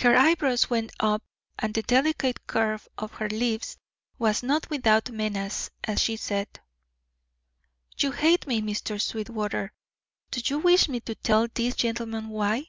[0.00, 1.22] Her eyebrows went up
[1.60, 3.76] and the delicate curve of her lips
[4.18, 6.48] was not without menace as she said:
[7.96, 9.00] "You hate me, Mr.
[9.00, 9.72] Sweetwater.
[10.32, 12.66] Do you wish me to tell these gentlemen why?"